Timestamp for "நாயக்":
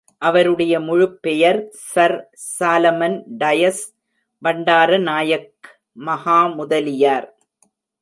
4.99-5.71